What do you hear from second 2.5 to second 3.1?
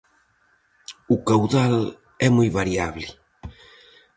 variable.